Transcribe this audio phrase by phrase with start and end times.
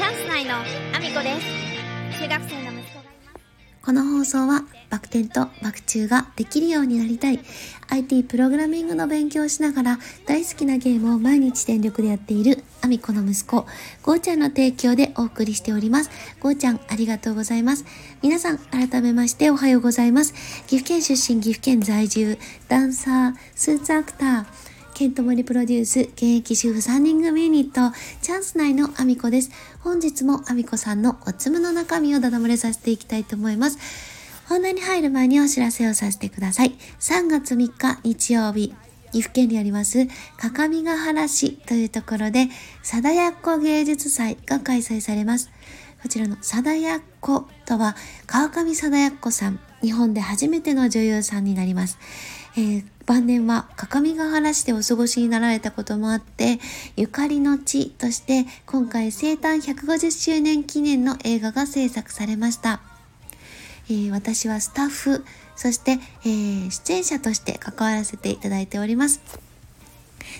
[0.00, 7.38] チャンス内のアミコです中学生の息子がいますこの放送はバク転とバク宙ができるようになりたい
[7.90, 13.66] IT プログラミングの勉強をしながら大好きなゲームを毎日全力でやっているアミコの息子、
[14.02, 16.10] ゴーちゃんの提供でお送りしております。
[16.40, 17.84] ゴーちゃんありがとうございます。
[18.22, 20.32] 皆さん改めましておはようございます。
[20.66, 22.38] 岐阜県出身、岐阜県在住、
[22.68, 24.69] ダンサー、スーツアクター、
[25.00, 29.50] ケントモリプロデュース、現役主婦3人組ユニット、チャンス内のアミコです。
[29.82, 33.78] 本日もアミコさんのおつむの中身をだだ漏れさせていきたいと思います。
[34.46, 36.72] 本題に入る前にお知らせをさせてください。
[36.98, 38.74] 3月3日日曜日、
[39.10, 42.48] 岐阜県にあります各務原市というところで、
[42.82, 45.50] 貞奴芸術祭が開催されます。
[46.02, 47.96] こちらの貞奴とは、
[48.26, 51.98] 川上貞奴さん、日本で初めての女優さんになります。
[52.56, 56.58] えー、晩年は各務原市でお過ごしになられたこともあって、
[56.96, 62.80] ゆかりの地として今回生誕150周年記念の映画が制作されました。
[63.88, 65.24] えー、私はスタッフ、
[65.56, 69.49] そして、えー、出演者として関わらせていただいております。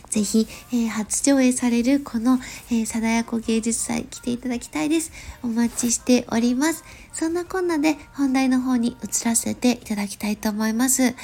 [0.08, 2.38] ぜひ、えー、初上映されるこの、
[2.70, 5.12] えー、貞子芸術祭来ていただきたいです。
[5.42, 6.84] お待ちしております。
[7.12, 11.02] そんなこんなで本題の方に移らせていただきたいと思います。
[11.02, 11.14] え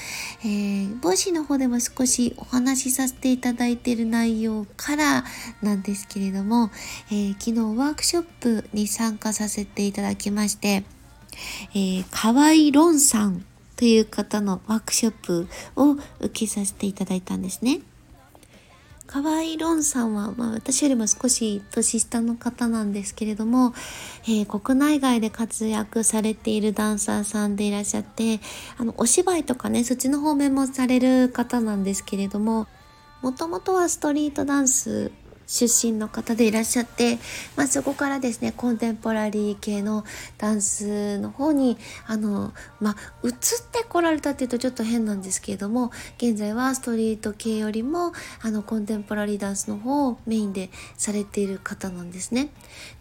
[0.45, 5.25] ー、帽子の方でも少しお話しさせていただいている内容から
[5.63, 6.71] なんですけれども、
[7.11, 10.85] えー、昨日ワークショップに参加させていただきまして、
[11.75, 13.45] えー、河合ロンさん
[13.77, 17.81] という方のワークショップを受けさせていただいたんですね。
[19.07, 23.73] 河合ロンさんは、まあ、私よりも少し年下の方なんですけれども、
[24.25, 28.41] えー、国内外で活躍されているダンサーさんでいらっしゃって
[28.79, 32.67] あのお芝居とかねそっちの方面もされる方なんですけれども
[33.23, 35.13] もともとはストリートダンス
[35.47, 37.19] 出身の方でいらっしゃって、
[37.57, 40.05] まあ、そこからですねコンテンポラリー系の
[40.39, 43.33] ダンスの方にあの、まあ、移っ
[43.71, 48.13] てこられたっていうとちょっと変なんですけれども現在はストリート系よりも
[48.43, 52.49] あのコンテンポラリーダンスの方をメインでされている方なんですね。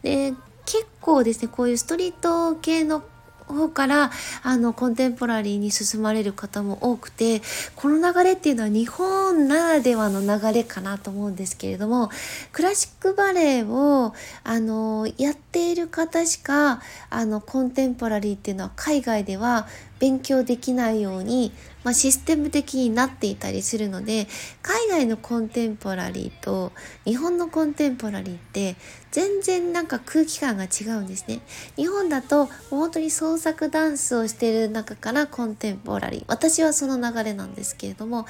[0.03, 0.33] で
[0.66, 3.03] 結構ですねこういうストリート系の
[3.47, 4.11] 方から
[4.44, 7.41] あのコンテンポラリーに進まれる方も多くて
[7.75, 12.09] この流れっていうのは日本ならではの流れかなと思うんですけれども
[12.51, 14.13] クラシックバレエを
[14.44, 19.67] あのやっている方しかあのコンテンポラリーっていうのは海外では
[20.00, 21.51] 勉強できないように、
[21.83, 24.28] まあ、システム的になっていたりするので
[24.61, 26.72] 海外のコンテンポラリーと
[27.06, 28.75] 日本のコンテンポラリーって
[29.11, 31.39] 全然なんか空気感が違うんですね。
[31.78, 38.25] 日本だと本当に創作ダンスをしている中からコンテンポラリー私はその流れなんですけれども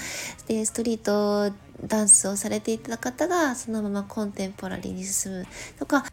[0.47, 1.55] でストリート
[1.85, 5.47] ダンスをされていた方がそのままコンテンポラリーに進む
[5.79, 6.05] とか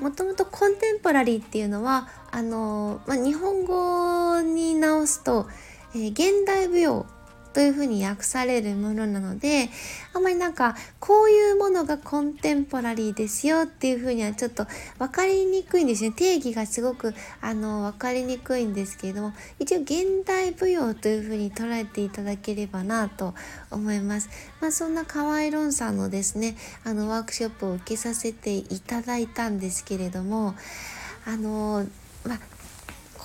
[0.00, 5.46] もともとコンテンポラリーっていうのはあの、まあ、日本語に直すと、
[5.94, 7.06] えー、現代舞踊
[7.52, 9.68] というふうに訳されるものなので
[10.14, 14.66] あんまりなんかこういうものがコンテンポラリーですよっていうふうにはちょっと
[14.98, 23.34] 分かりにくいんですね定義がすごくあの分かりにくいんですけれども一応現代舞踊というふうに捉えていただければなと
[23.70, 24.28] 思います。
[24.60, 30.54] まあ、そんな河合論さんのですねあのワークショップを受けさせていただいたんですけれども
[31.26, 31.86] あの
[32.24, 32.59] まあ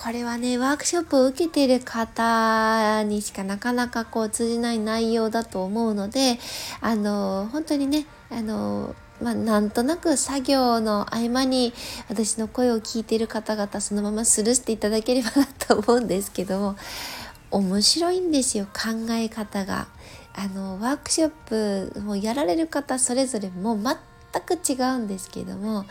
[0.02, 6.38] これはね、ワークショップを受けている方にしかなかなかこう通じない内容だと思うので、
[6.80, 11.72] あの、本当にね、あの、まあ、なんとなく作業の合間に
[12.08, 16.76] 私の声を聞いている方々そのままスルーしていただければなと思うんですけども
[17.50, 19.88] 面白いんですよ考え方が。
[20.38, 23.96] あのワークショップもやられる方それぞれもう全
[24.46, 25.86] 全く違うんですけども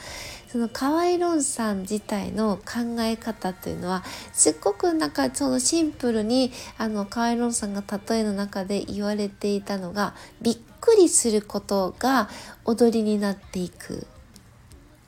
[0.51, 12.29] その河合論さん自体の考え方というのはすっごくなんかそのシンプルにあの河合論さんが例えの中で言われていたのがびっくりすることが
[12.63, 14.07] 踊りになっていく。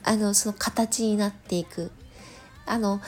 [0.04, 1.92] あのその形になっていく。
[2.66, 3.02] あの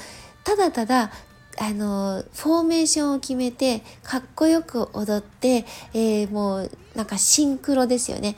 [0.43, 1.11] ただただ
[1.57, 8.35] あのフォーメーションを決めてかっこよく踊って、えー、もうなんかシンクロですよね。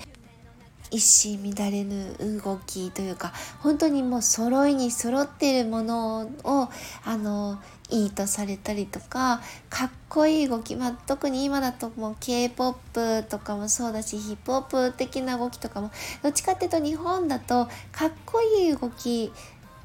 [0.91, 6.69] 一糸乱れぬ動きというか本当にもう揃いに揃ってるものを
[7.05, 7.59] あの
[7.89, 15.91] いいとされたりとかかっこいい動き、まあ、特に今だともう K-POP とかもそうだしヒップホップ的な動きとかも
[16.21, 19.31] どっちかっていうと日本だとかっこいい動き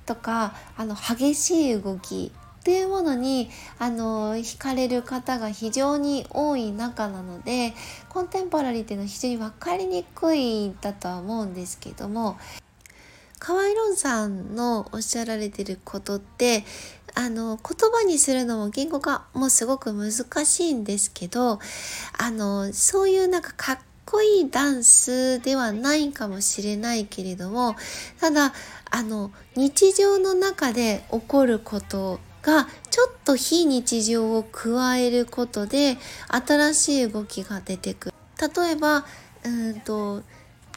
[0.07, 2.33] とかあの激しい動き
[2.67, 3.49] っていうものに
[3.79, 7.75] あの惹かれる方が非常に多い中なので
[8.09, 12.37] コンテンポラリーっていうのは非常に分かりにくいだとは思うんですけども
[13.39, 16.65] 河合論さんのおっしゃられてることって
[17.15, 20.11] あの言葉にするのも言語化もすごく難
[20.45, 21.61] しいんですけど
[22.19, 27.77] あのそういうなんかかっこいいダンスではないかもしれないけれども
[28.21, 28.53] ただ
[28.91, 35.99] あの日常の中で起こることがちょっと非日常を加えることで
[36.29, 38.15] 新しい動きが出てくる。
[38.39, 39.05] 例えば
[39.45, 40.23] うんと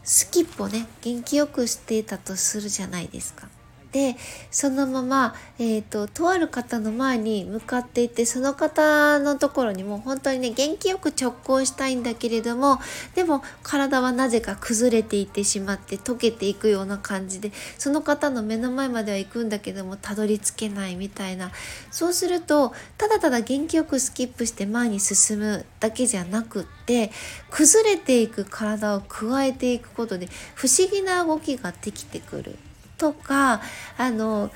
[0.03, 3.47] スキップをね元気よくしていたとするじゃないですか。
[3.91, 4.15] で
[4.51, 12.79] そのまま、えーと、とある方の前に向かっていってその方のところにも本当にね元気よく直行したいんだけれども
[13.15, 21.51] でも体はなぜか崩れていってしまって溶けていくような感じでその方の目の前までは行くんだけどもたどり着けないみたいな
[21.89, 27.11] そうするとただただ元気よくスキップして前に進むだけじゃなくって
[27.49, 32.68] 崩れていく体を加えていくことで不思議な動きができてくる。
[32.99, 33.61] とか
[33.97, 34.51] あの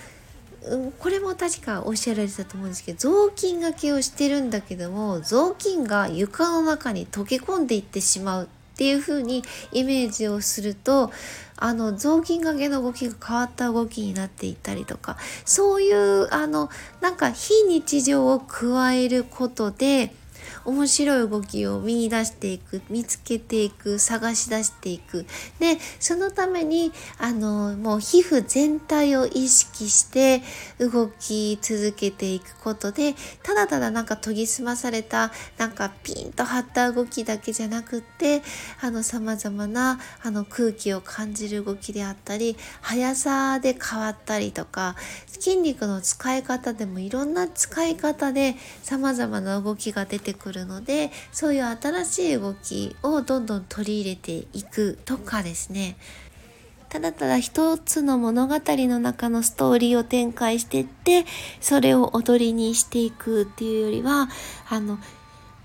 [0.99, 11.11] これも確かおっしゃられてたと思うんですけど雑巾がけをしてるんだけども雑巾が床の中に溶け込んでいってしまうっていう風にイメージをすると
[11.57, 16.69] あの雑巾がけの動きが変わった動きになっていったりとかそういうあの
[17.01, 20.13] なんか非日常を加えることで
[20.65, 25.25] 面白い動きを見出していく見つけていく探し出していく。
[25.59, 30.41] でそのためにあのもう皮膚全体を意識して
[30.79, 38.41] 動き続けていくことでただただなんか研ぎ澄まされたなんかピンと張った動きだけじゃなくって
[38.81, 44.95] あの様々なあの空気を感じる動きであったり速さで変わったりとか
[45.27, 50.52] 筋肉の使い方でもいろんな使い方で様々な動きが出てくる。
[50.53, 55.97] るのでそういう新しい動きをどんどん取り入れていくとかですね。
[56.93, 61.25] ただただ一つの物語の中のストーリーを展開していって
[61.59, 64.29] それを踊りにしていくっていうよりは
[64.69, 64.99] あの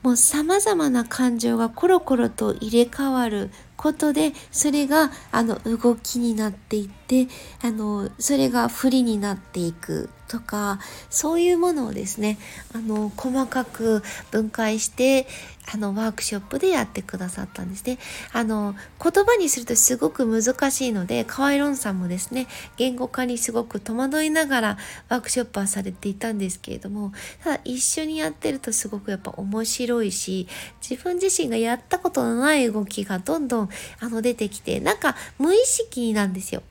[0.03, 7.27] もう様々な感情がコロコロと入れ替わることでそれがあの動きになっていって
[7.63, 10.09] あのそれが振りになっていく。
[10.29, 10.79] とか
[11.11, 12.39] そういうものをですね
[12.75, 15.27] あの細かく分解して
[15.73, 17.99] あのワークショップでやってくださったんですね。
[18.33, 22.47] あの言葉にするとすごく難しいので河合論さんもですね
[22.77, 24.79] 言語化にすごく戸惑いながら
[25.09, 27.13] ワークショップはされていたんですけれども
[27.45, 30.49] ただ一緒にやってるとすごくやっぱ面白いし
[30.81, 33.69] 自分自身がやったことのない動きがどんどん
[34.01, 36.63] あの出てきてなんか無意識なんですよ。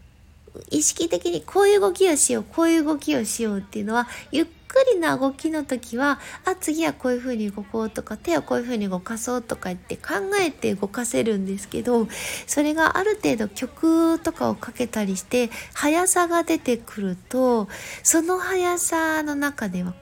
[0.69, 12.07] 意識的にこういう動きをしようこういう動きをしようっていうのはゆっくりな動きの時はあ次はこういう風に動こうとか手をこういう風に動かそうとか言って考えて動かせるんですけど
[12.45, 17.67] それがある程度曲とかをかけたりして速さが出てくると
[18.03, 19.97] その速さの中では考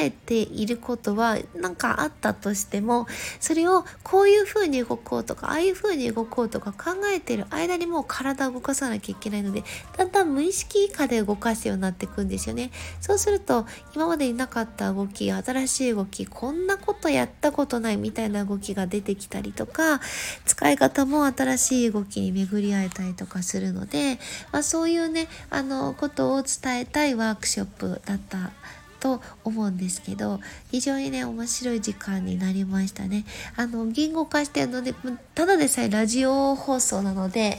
[0.00, 3.06] えていることは何かあったとしても
[3.40, 9.62] それをこういう風に動こうとかああいう風に動こうとか考えている間にもう体を動かさなきゃいけないので
[9.96, 12.70] だんだん無意識以下で動かすようになっていくんですよね。
[13.00, 20.00] そうすると今までになかった動き新しい動きこんなことやったことないみたいな動きが出てきたりとか
[20.44, 24.18] 使い方も新しい動きに巡り合えたりとかするので、
[24.52, 28.50] まあ、そういうねあのことを伝えたいワークショップだった
[28.98, 33.26] と思うんですけど非常にね面白い時間になりましたね。
[33.54, 34.94] あの言語化してるので
[35.34, 37.58] ただでさえラジオ放送なので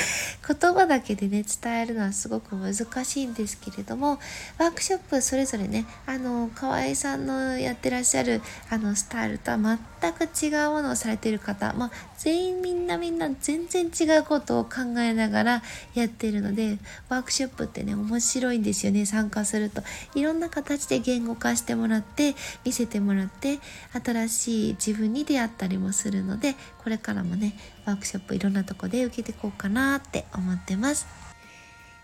[0.46, 2.74] 言葉だけでね伝えるのはすごく難
[3.04, 4.18] しいんですけれども
[4.58, 15.62] ワークショップそれぞれねあの河合さんのやってらっしゃるあのスタイルとは全く違うものをされている方、まあ、全員みんなみんな全然違うことを考えながら
[15.94, 19.82] やってるのでワークショップってね面白いんですよね参加すると。
[20.14, 22.34] いろんな形で言語化してもらって
[22.64, 23.58] 見せてもらって
[24.04, 27.54] 新しい自分に出会ったりもするのでこれからもね
[27.86, 31.06] ワークショップいろんなとこで受けてこうかなって思ってます。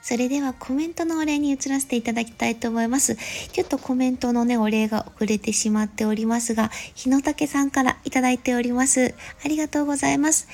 [0.02, 3.16] それではコメントのお礼に移らせていただきたいと思います。
[3.52, 9.14] ちょっとコメントのね、お礼が遅れてしまっておりますが、日野武さんからいただいております。
[9.44, 10.48] ありがとうございます。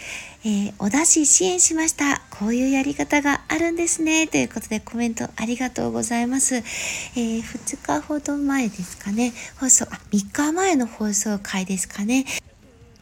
[0.44, 2.20] えー、お出し支援しました。
[2.38, 4.26] こういうやり方があるんですね。
[4.26, 6.56] ということでコメントありがとうございます。
[6.56, 9.32] えー、2日ほど前ですかね。
[9.58, 12.26] 放送、あ、3日前の放送回ですかね。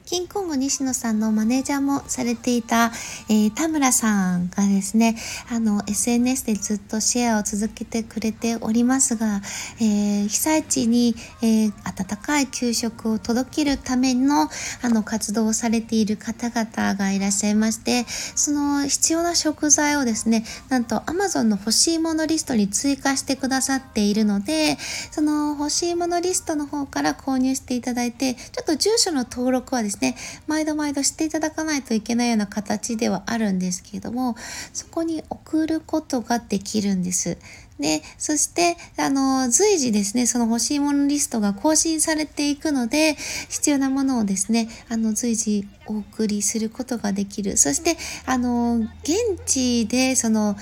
[0.06, 2.92] キンコング西野さんのマネージャーもされていた、
[3.28, 5.16] えー、田村さんがですね、
[5.50, 9.40] あの、SNS でずっとシェアを続けてくれておりますが、
[9.80, 14.48] えー、被災地に、えー、温かい給食を届けるための、
[14.82, 24.78] あの、活動をされている方々がいらっしゃいまして、その必要な食材をですね、なんと Amazon の欲しいものリストに追加してくださっているので、
[25.10, 34.36] その欲しいものリストの方から購入していただいて、ちょっと住所の登録はですねですね、毎度毎度していただかないといけないような形ではあるんですけれども、
[34.72, 37.38] そこに送ることができるんです。
[37.78, 43.16] で、そして、あの、随時ですね、その欲しいものリストが更新されていくので、
[43.50, 47.58] 必要なものをですね、あの、随時お送りすることができる。
[47.58, 50.56] そして、あの、現地で、その、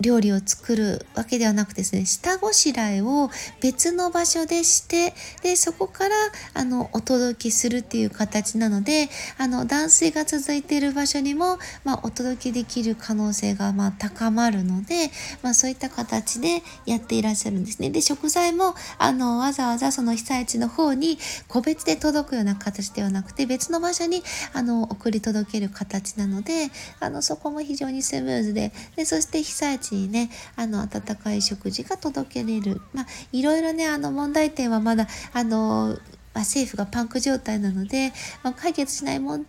[0.00, 5.12] 料理を作るわけではなくてですね、下ごしらえを別の場所でして、
[5.42, 6.14] で、そこから、
[6.54, 15.10] あの、お届けするっていう形なので、あの、断水が続いている場所にも、まあ、お届けできる可能性が、まあ、高まるので、
[15.42, 17.90] まあ、そういった形でやっていらっしゃるんですね。
[17.90, 32.80] で、食材も、あの、わざわざその被災地の方に個別で届くような形ではなくて、別の場所に、あの、送り届ける形なので、あの、そこも非常にスムーズで、で、そして被災地ちにねあの温かい食事が届けれる。
[32.92, 35.98] まあいろいろねあの問題点はまだあの
[36.34, 39.46] ま政府がパンク状態なので、まあ、解決しないもん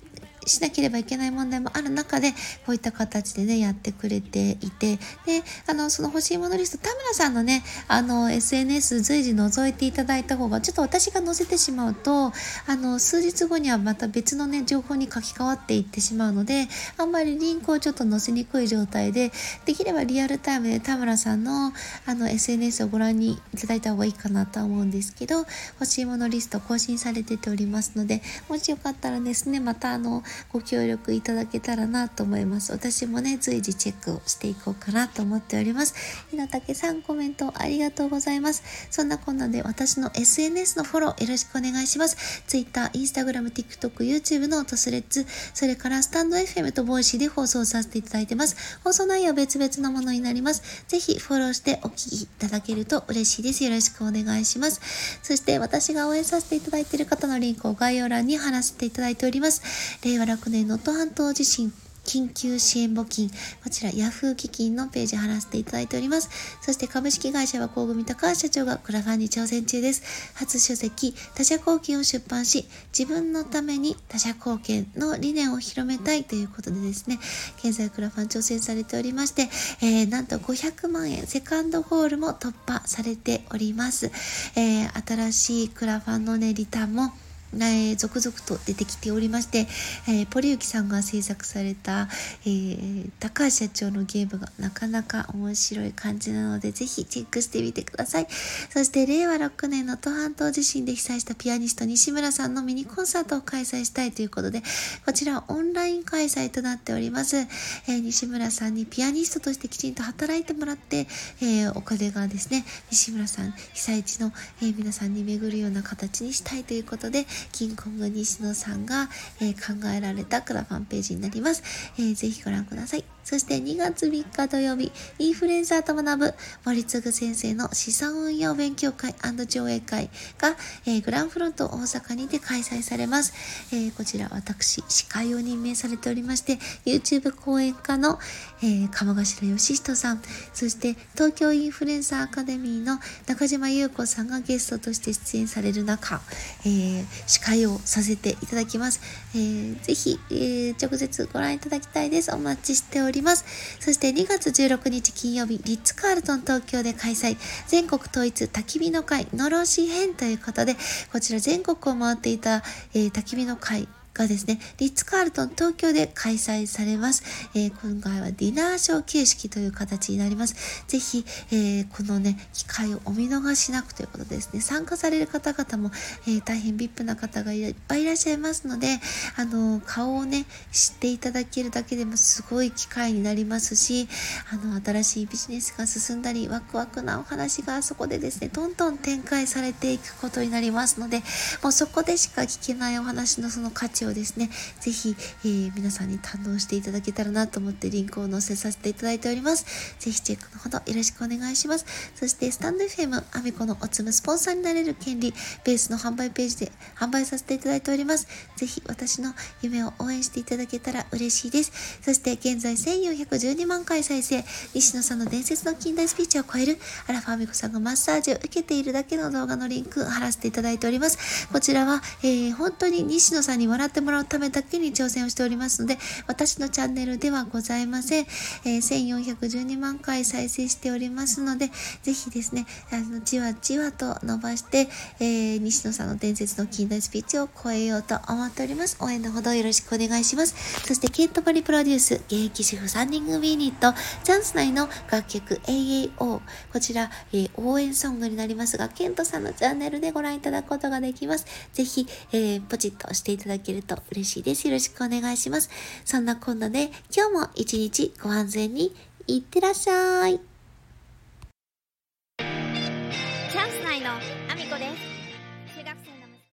[0.49, 2.31] しなければいけない問題もある中で、
[2.65, 12.33] こういった形でね、やってくれていて、で、あの、その欲しいものリスト、田村さんのね、あの、SNS 随時覗いていただいた方が、ちょっと私が載せてしまうと、
[12.67, 19.31] あの、数日後にはまた別のね、情報に書き換わっていってしまうので、あんまりリンクをちょっと載せにくい状態で、
[19.65, 21.73] できればリアルタイムで田村さんの、
[22.05, 32.71] あの、SNS をご覧にいただいた方がいいかなと思うんですけど、欲しいものリスト更新されてておりますので、もしよかったらですね、またあの、ご協力いただけたらなと思います。
[32.71, 35.95] 私もね、随時チェックをしていこうかなと思っております。
[36.29, 38.63] ひなたけさんコメントありがとうございます。
[38.89, 42.43] そんなこんなで私の SNS のフォローよろしくお願いします。
[42.47, 48.79] Twitter、Instagram、TikTok、YouTube のと Threads、それからスタンド FM と Voicy で放送させていただいてます。
[48.83, 50.85] 放送内容は別々のものになります。
[50.87, 53.63] ぜひフォローしてお聞きいただけると嬉しいです。
[53.63, 54.81] よろしくお願いします。
[55.23, 59.61] そして私が応援させていただいている方のリンクを概要欄に貼らせていただいております。
[60.03, 61.73] 令和6年能登半島地震
[62.05, 63.29] 緊急支援募金、
[63.63, 66.29] こちら Yahoo 基金のページ貼らせていただいております。
[66.61, 70.33] そして株式会社は工組高橋社長がクラファンに挑戦中です。
[70.35, 72.65] 初書籍、他者貢献を出版し、
[72.97, 77.19] 自分のために他者貢献の理念を広めたいということでですね、
[77.57, 79.49] 現在クラファン挑戦されておりまして、
[79.81, 84.11] えー、なんと500万円、セカンドゴールも突破されております。
[84.55, 87.13] えー、新しいクラファンのね、リターンも
[87.53, 89.67] えー、続々と出てきておりまして、
[90.07, 92.07] えー、ポリユキさんが制作された、
[92.45, 98.27] えー、高橋社長のゲームがなかなか面白い感じなので、ぜひチェックしてみてください。
[98.69, 104.61] そして、令和6年の東半島地震で被災したピアニスト西村さんのミニコンサートを開催したいということで、
[105.05, 107.37] こちらオンライン開催となっております。
[107.37, 111.07] えー、西村さんにピアニストとしてきちんと働いてもらって、
[111.41, 119.09] えお金がですね、西村さん、被災地の、え皆さんに巡るような形にしたいということで、キングコング西野さんが、
[119.41, 121.63] えー、考えられたクラファンページになります。
[121.97, 123.03] えー、ぜひご覧ください。
[123.23, 126.33] そして2月3日土曜日、インフルエンサーと学ぶ
[126.65, 129.13] 森次先生の資産運用勉強会
[129.49, 133.33] 上映会が、えー、グランフロント大阪にて開催されます。
[133.71, 138.19] えー、こちら私、司会を任命されておりまして、YouTube 講演家の、
[138.61, 140.21] えー、鴨頭義人さん、
[140.53, 146.21] そして東京インフルエンサーアカデミーの中島優子さんがゲストとして出演される中、
[146.65, 149.01] えー、司会をさせていただきます。
[149.33, 152.33] えー、ぜひ、えー、直接ご覧いただきたいです。
[152.33, 153.18] お待ちしております。
[153.19, 153.45] ります。
[153.79, 160.75] そして2月16日金曜日、リッツ・カールトン東京で開催、全国統一焚き火の会、のろし編ということで、
[161.11, 163.87] こちら全国を回っていた、えー、焚き火の会、
[164.19, 167.23] がですね、リッツ・カールトン東京で開催されます。
[167.55, 170.83] えー、今回はディナーショー形式という形になります。
[170.87, 174.59] ぜひ、えー、このね、機会をお見逃しなくということですね。
[174.59, 175.91] 参加される方々も、
[176.27, 178.99] え、大変 VIP な方がいっぱいいらっしゃいますので、
[179.37, 184.09] あの、顔をね、知っていただけるだけでもすごい機会になりますし、
[184.51, 191.23] あの、新しいビジネスが進んだり、ワクワクなお話がそこでですね、どんどん展開されていくことになりますので、
[191.63, 194.49] もうそこでしか聞けないお話のその価値ををですね、
[194.79, 199.65] ぜひ、えー、皆さんに堪能していただけたらなと思ってリンクを載せさせていただいております。
[199.99, 201.85] ぜひチェックのほどよろしくお願いします。
[202.15, 208.27] そして、スタンド FM、アミコのおつむスポンサーになれる権利、ベースの販売ページで販売させていただいております。
[208.55, 211.99] ぜひ私の夢を応援していただけたら嬉しいです。
[212.01, 221.47] そして、現在1412万回再生、西野さんの伝説の近代スピーチを超える、アラファーミコさんがマッサージを受けているだけの動画のリンク貼らせていただいております。
[221.51, 228.25] こちらは、えー、本当に西野さんに笑ってもらうためだけに挑戦をしておりますので、私のチャンネルではございません。
[228.65, 231.71] えー、1412万回再生しておりますので、
[232.03, 234.87] ぜひですね、あの、じわじわと伸ばして、
[235.19, 238.97] えー、西野さんの伝説の近代スピーチを超えようと思っております。
[239.01, 240.55] 応援のほどよろしくお願いします。
[240.85, 246.41] そして、ケントバリプロデュース、現役主婦3人組ユニット、チャンス内の楽曲 AAO。
[246.71, 251.45] こちら、えー、応援ソングになりますが、ケントさんのチャンネルでご覧いただくことができます。
[251.73, 254.67] ぜひ、えー、ポチッと押していただけると嬉しいです。
[254.67, 255.69] よろしくお願いします。
[256.05, 258.93] そんなこんなで、今日も一日ご安全に
[259.27, 260.39] いってらっしゃい。